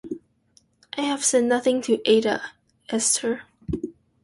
[0.97, 2.41] I have said nothing to Ada,
[2.89, 3.43] Esther.